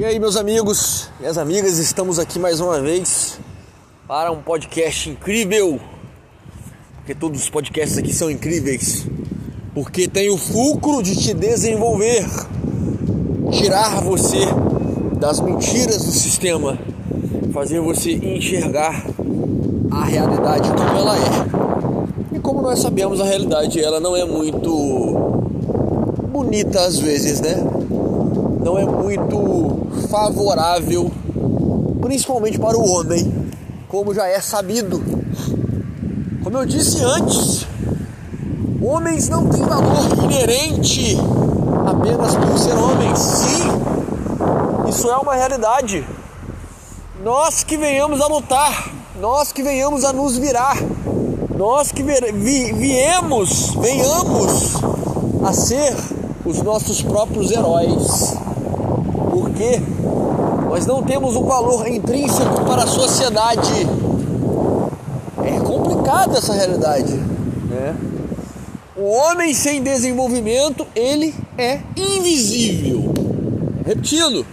[0.00, 3.38] E aí, meus amigos, minhas amigas, estamos aqui mais uma vez
[4.08, 5.78] para um podcast incrível.
[6.96, 9.06] Porque todos os podcasts aqui são incríveis.
[9.74, 12.24] Porque tem o fulcro de te desenvolver,
[13.50, 14.38] tirar você
[15.18, 16.78] das mentiras do sistema,
[17.52, 19.04] fazer você enxergar
[19.90, 22.36] a realidade como ela é.
[22.36, 24.70] E como nós sabemos, a realidade ela não é muito
[26.32, 27.69] bonita às vezes, né?
[28.62, 31.10] Não é muito favorável,
[32.02, 33.50] principalmente para o homem,
[33.88, 35.02] como já é sabido.
[36.44, 37.66] Como eu disse antes,
[38.82, 41.16] homens não têm valor inerente
[41.86, 43.18] apenas por ser homens.
[43.18, 46.06] Sim, isso é uma realidade.
[47.24, 50.76] Nós que venhamos a lutar, nós que venhamos a nos virar,
[51.56, 54.74] nós que vi, viemos, venhamos
[55.44, 55.94] a ser
[56.44, 58.39] os nossos próprios heróis.
[59.40, 59.80] Porque
[60.68, 63.86] nós não temos um valor intrínseco para a sociedade.
[65.42, 67.96] É complicada essa realidade, né?
[68.94, 73.14] O homem sem desenvolvimento, ele é invisível.
[73.86, 74.44] Repetindo,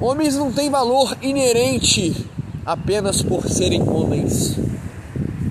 [0.00, 2.26] homens não têm valor inerente
[2.64, 4.56] apenas por serem homens.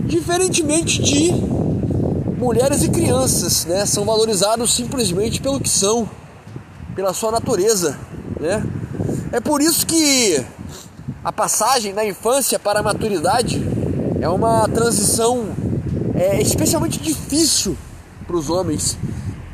[0.06, 1.32] Diferentemente de
[2.38, 6.08] mulheres e crianças, né, são valorizados simplesmente pelo que são,
[6.94, 7.98] pela sua natureza,
[8.40, 8.64] né?
[9.32, 10.44] É por isso que
[11.24, 13.62] a passagem da infância para a maturidade
[14.22, 15.50] é uma transição
[16.14, 17.78] é, especialmente difícil
[18.26, 18.98] para os homens,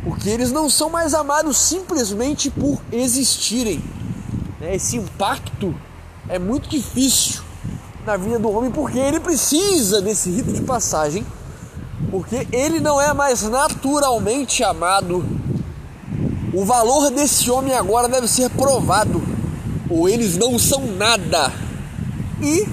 [0.03, 3.83] porque eles não são mais amados simplesmente por existirem.
[4.59, 4.75] Né?
[4.75, 5.73] Esse impacto
[6.29, 7.41] é muito difícil
[8.05, 11.25] na vida do homem porque ele precisa desse rito de passagem
[12.09, 15.23] porque ele não é mais naturalmente amado.
[16.53, 19.21] O valor desse homem agora deve ser provado,
[19.89, 21.51] ou eles não são nada.
[22.41, 22.67] E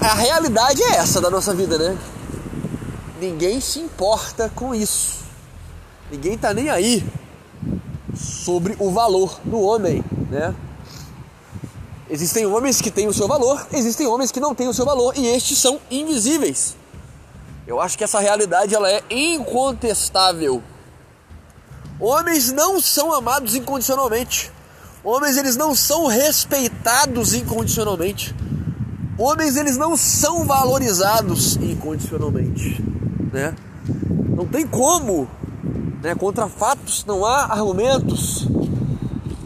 [0.00, 1.98] a realidade é essa da nossa vida, né?
[3.20, 5.24] Ninguém se importa com isso.
[6.10, 7.04] Ninguém tá nem aí
[8.14, 10.54] sobre o valor do homem, né?
[12.08, 15.16] Existem homens que têm o seu valor, existem homens que não têm o seu valor
[15.16, 16.76] e estes são invisíveis.
[17.66, 20.62] Eu acho que essa realidade ela é incontestável.
[21.98, 24.50] Homens não são amados incondicionalmente.
[25.04, 28.34] Homens eles não são respeitados incondicionalmente.
[29.16, 32.82] Homens eles não são valorizados incondicionalmente,
[33.32, 33.54] né?
[34.36, 35.28] Não tem como,
[36.02, 36.14] né?
[36.16, 38.48] Contra fatos não há argumentos.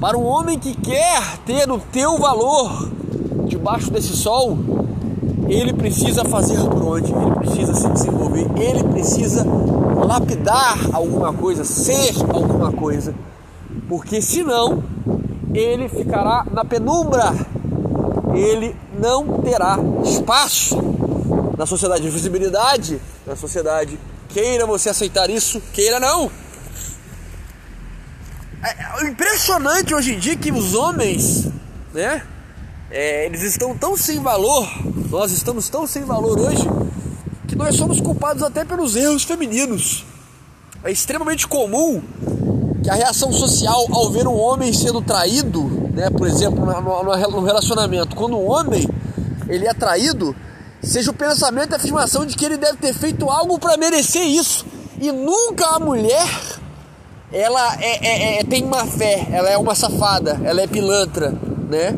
[0.00, 2.90] Para um homem que quer ter o teu valor
[3.46, 4.56] debaixo desse sol,
[5.48, 9.44] ele precisa fazer por onde, ele precisa se desenvolver, ele precisa
[10.08, 13.14] lapidar alguma coisa, ser alguma coisa,
[13.86, 14.82] porque senão
[15.52, 17.30] ele ficará na penumbra,
[18.34, 20.78] ele não terá espaço
[21.58, 23.98] na sociedade de visibilidade, na sociedade.
[24.30, 26.30] Queira você aceitar isso, queira não.
[28.62, 31.48] É, é impressionante hoje em dia que os homens,
[31.92, 32.22] né?
[32.90, 34.66] É, eles estão tão sem valor,
[35.10, 36.66] nós estamos tão sem valor hoje,
[37.48, 40.04] que nós somos culpados até pelos erros femininos.
[40.84, 42.02] É extremamente comum
[42.84, 48.14] que a reação social ao ver um homem sendo traído, né, por exemplo, no, relacionamento,
[48.14, 48.88] quando um homem
[49.48, 50.36] ele é traído,
[50.82, 54.22] seja o pensamento e a afirmação de que ele deve ter feito algo para merecer
[54.22, 54.64] isso.
[55.00, 56.28] E nunca a mulher
[57.32, 61.34] ela é, é, é, tem má fé, ela é uma safada, ela é pilantra,
[61.68, 61.94] né?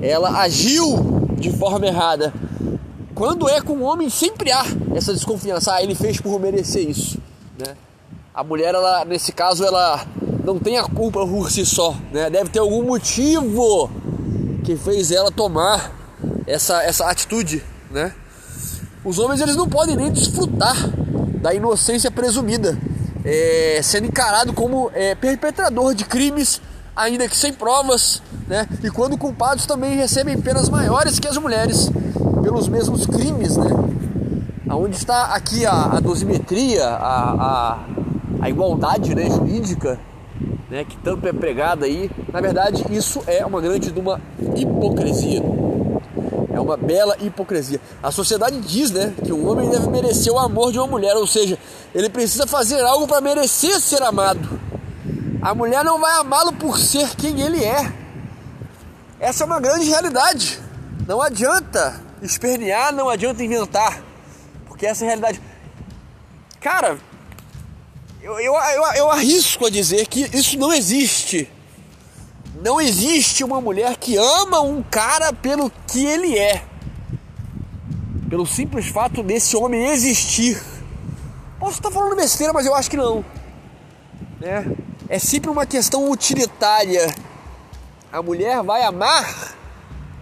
[0.00, 2.32] ela agiu de forma errada.
[3.14, 4.64] Quando é com o homem, sempre há
[4.94, 5.74] essa desconfiança.
[5.74, 7.18] Ah, ele fez por merecer isso.
[7.58, 7.76] Né?
[8.34, 10.06] A mulher, ela, nesse caso, ela
[10.44, 11.94] não tem a culpa por si só.
[12.12, 12.30] Né?
[12.30, 13.90] Deve ter algum motivo
[14.64, 15.92] que fez ela tomar
[16.46, 17.62] essa, essa atitude.
[17.90, 18.14] Né?
[19.04, 20.76] Os homens eles não podem nem desfrutar
[21.40, 22.78] da inocência presumida,
[23.24, 26.60] é, sendo encarado como é, perpetrador de crimes
[26.94, 28.68] ainda que sem provas, né?
[28.82, 31.90] E quando culpados também recebem penas maiores que as mulheres
[32.42, 33.70] pelos mesmos crimes, né?
[34.68, 37.78] Aonde está aqui a, a dosimetria, a, a,
[38.40, 39.98] a igualdade né, jurídica,
[40.70, 42.10] né, que tanto é pregada aí.
[42.32, 44.20] Na verdade, isso é uma grande uma
[44.56, 45.42] hipocrisia.
[46.54, 47.80] É uma bela hipocrisia.
[48.02, 51.26] A sociedade diz, né, que um homem deve merecer o amor de uma mulher, ou
[51.26, 51.58] seja,
[51.94, 54.60] ele precisa fazer algo para merecer ser amado.
[55.42, 57.92] A mulher não vai amá-lo por ser quem ele é.
[59.20, 60.58] Essa é uma grande realidade.
[61.06, 64.02] Não adianta espernear, não adianta inventar.
[64.66, 65.40] Porque essa é a realidade.
[66.60, 66.98] Cara,
[68.22, 71.50] eu, eu, eu, eu arrisco a dizer que isso não existe.
[72.62, 76.64] não existe uma mulher que ama um cara pelo que ele é.
[78.30, 80.62] Pelo simples fato desse homem existir.
[81.58, 83.24] Posso estar falando besteira, mas eu acho que não.
[84.40, 84.64] Né?
[85.08, 87.14] É sempre uma questão utilitária.
[88.10, 89.54] A mulher vai amar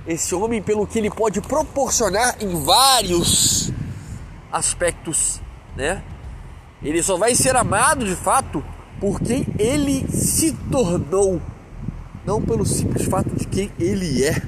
[0.06, 3.70] esse homem pelo que ele pode proporcionar em vários
[4.50, 5.40] aspectos,
[5.76, 6.02] né?
[6.82, 8.64] Ele só vai ser amado de fato
[8.98, 11.40] por quem ele se tornou,
[12.24, 14.42] não pelo simples fato de quem ele é.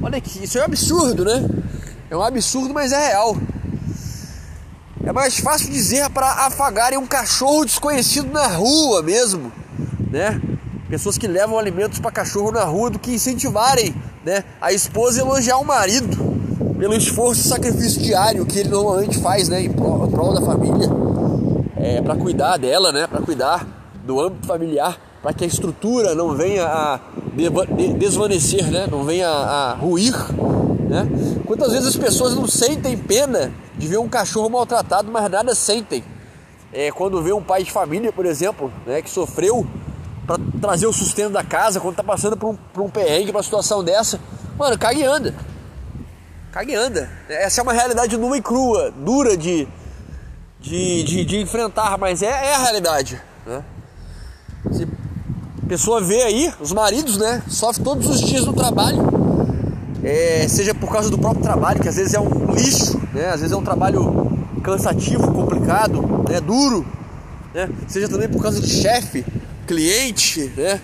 [0.00, 1.48] Olha que isso é um absurdo, né?
[2.10, 3.36] É um absurdo, mas é real.
[5.04, 9.52] É mais fácil dizer para afagarem um cachorro desconhecido na rua mesmo,
[10.10, 10.40] né?
[10.88, 13.94] Pessoas que levam alimentos para cachorro na rua do que incentivarem,
[14.28, 16.16] né, a esposa elogiar o marido
[16.78, 20.42] pelo esforço e sacrifício diário que ele normalmente faz, né, em prol, em prol da
[20.42, 20.88] família,
[21.76, 23.66] é, para cuidar dela, né, para cuidar
[24.04, 27.00] do âmbito familiar, para que a estrutura não venha a
[27.98, 30.14] desvanecer, né, não venha a ruir,
[30.88, 31.06] né?
[31.44, 36.02] Quantas vezes as pessoas não sentem pena de ver um cachorro maltratado, mas nada sentem.
[36.72, 39.66] É, quando vê um pai de família, por exemplo, né, que sofreu
[40.28, 43.42] para trazer o sustento da casa, quando tá passando por um, por um perrengue, uma
[43.42, 44.20] situação dessa,
[44.56, 45.34] mano, cague e anda
[46.58, 47.08] cague anda.
[47.28, 49.68] Essa é uma realidade nua e crua, dura de,
[50.60, 53.20] de, de, de enfrentar, mas é, é, a realidade.
[53.46, 53.62] Né?
[54.72, 54.82] Se
[55.62, 58.98] a pessoa vê aí, os maridos, né, sofrem todos os dias no trabalho,
[60.02, 63.40] é, seja por causa do próprio trabalho, que às vezes é um lixo, né, às
[63.40, 64.26] vezes é um trabalho
[64.62, 66.84] cansativo, complicado, né, duro,
[67.54, 69.24] né, seja também por causa de chefe,
[69.68, 70.80] cliente, né,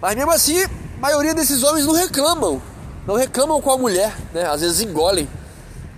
[0.00, 0.68] mas mesmo assim, a
[1.00, 2.62] maioria desses homens não reclamam,
[3.06, 4.44] não reclamam com a mulher, né?
[4.44, 5.28] Às vezes engolem.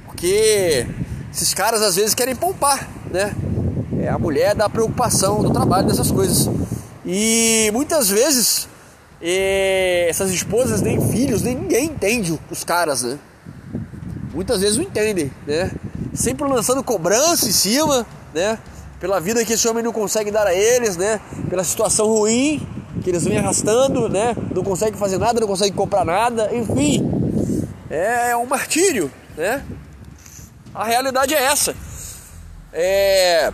[0.07, 0.87] Porque
[1.31, 3.35] esses caras às vezes querem poupar, né?
[4.01, 6.49] É a mulher da preocupação, do trabalho, dessas coisas.
[7.05, 8.69] E muitas vezes
[9.21, 13.19] é, essas esposas nem filhos, nem ninguém entende os caras, né?
[14.33, 15.71] Muitas vezes não entendem, né?
[16.15, 18.59] Sempre lançando cobrança em cima, né?
[19.01, 21.21] Pela vida que esse homem não consegue dar a eles, né?
[21.49, 22.65] Pela situação ruim
[23.03, 24.37] que eles vêm arrastando, né?
[24.55, 27.11] Não conseguem fazer nada, não conseguem comprar nada, enfim.
[27.89, 29.65] É um martírio, né?
[30.75, 31.75] A realidade é essa.
[32.73, 33.53] É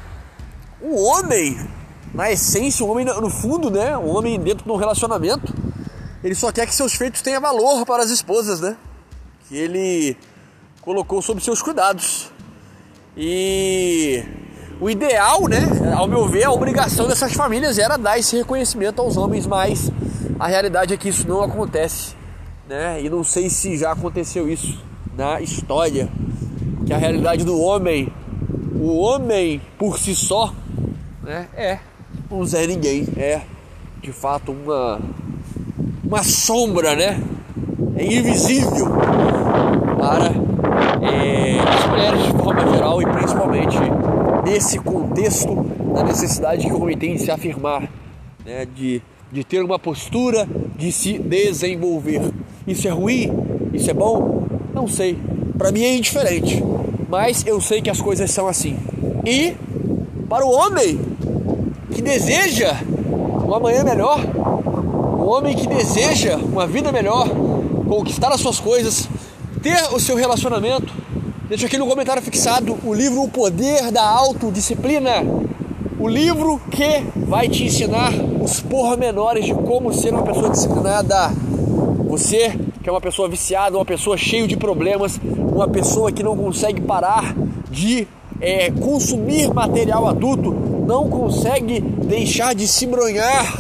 [0.81, 1.59] o homem,
[2.13, 3.97] na essência, o homem no fundo, né?
[3.97, 5.55] O homem dentro de um relacionamento,
[6.23, 8.77] ele só quer que seus feitos tenham valor para as esposas, né?
[9.49, 10.17] Que ele
[10.83, 12.31] colocou sob seus cuidados.
[13.17, 14.23] E
[14.81, 15.61] o ideal, né,
[15.97, 19.91] ao meu ver, a obrigação dessas famílias era dar esse reconhecimento aos homens, mas
[20.39, 22.15] a realidade é que isso não acontece,
[22.69, 23.03] né?
[23.03, 24.79] E não sei se já aconteceu isso
[25.17, 26.09] na história,
[26.85, 28.13] que a realidade do homem,
[28.75, 30.53] o homem por si só,
[31.23, 31.79] né, é
[32.31, 33.41] um Zé Ninguém, é
[34.03, 35.01] de fato uma
[36.05, 37.21] uma sombra, né?
[37.97, 38.87] É invisível
[39.99, 40.27] para
[41.03, 43.79] é, as mulheres de forma geral e principalmente
[44.47, 45.53] nesse contexto
[45.93, 47.91] da necessidade que o homem tem de se afirmar,
[48.45, 49.03] né, de,
[49.33, 52.23] de ter uma postura, de se desenvolver.
[52.65, 53.29] Isso é ruim?
[53.73, 54.47] Isso é bom?
[54.73, 55.19] Não sei.
[55.59, 56.63] Para mim é indiferente,
[57.09, 58.79] mas eu sei que as coisas são assim.
[59.25, 59.55] E
[60.29, 61.01] para o homem
[61.91, 62.77] que deseja
[63.45, 64.21] um amanhã melhor,
[65.19, 67.29] o homem que deseja uma vida melhor,
[67.89, 69.09] conquistar as suas coisas,
[69.61, 70.93] ter o seu relacionamento,
[71.49, 75.23] Deixa aqui no comentário fixado o livro O Poder da Autodisciplina.
[75.97, 78.13] O livro que vai te ensinar
[78.43, 81.31] os pormenores de como ser uma pessoa disciplinada.
[82.09, 86.37] Você que é uma pessoa viciada, uma pessoa cheia de problemas, uma pessoa que não
[86.37, 87.33] consegue parar
[87.71, 88.09] de
[88.41, 93.57] é, consumir material adulto, não consegue deixar de se bronhar.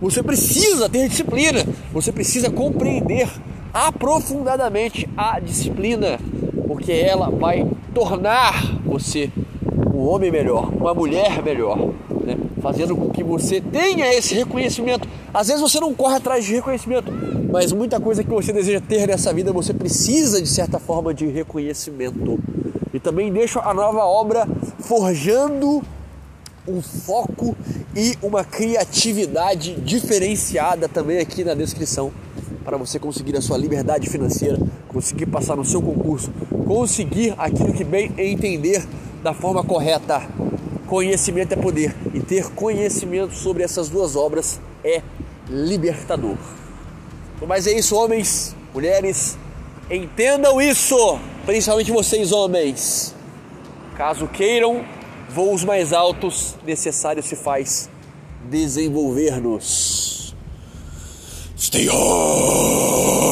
[0.00, 3.28] Você precisa ter disciplina, você precisa compreender
[3.72, 6.18] aprofundadamente a disciplina
[6.70, 9.28] porque ela vai tornar você
[9.92, 11.76] um homem melhor, uma mulher melhor,
[12.24, 12.38] né?
[12.62, 15.08] fazendo com que você tenha esse reconhecimento.
[15.34, 17.10] Às vezes você não corre atrás de reconhecimento,
[17.50, 21.26] mas muita coisa que você deseja ter nessa vida você precisa de certa forma de
[21.26, 22.38] reconhecimento.
[22.94, 24.46] E também deixo a nova obra
[24.78, 25.82] forjando
[26.68, 27.56] um foco
[27.96, 32.12] e uma criatividade diferenciada também aqui na descrição
[32.64, 36.30] para você conseguir a sua liberdade financeira, conseguir passar no seu concurso,
[36.66, 38.86] conseguir aquilo que bem entender
[39.22, 40.22] da forma correta.
[40.86, 45.02] Conhecimento é poder e ter conhecimento sobre essas duas obras é
[45.48, 46.36] libertador.
[47.46, 49.38] Mas é isso, homens, mulheres,
[49.90, 53.14] entendam isso, principalmente vocês, homens.
[53.96, 54.84] Caso queiram
[55.30, 57.88] voos mais altos, necessário se faz
[58.48, 60.19] desenvolver-nos.
[61.60, 63.29] Stay home.